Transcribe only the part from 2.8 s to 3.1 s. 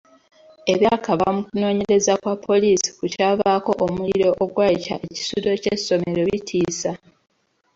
ku